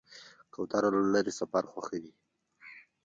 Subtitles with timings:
[0.53, 2.11] کوتره له لرې سفر خوښوي.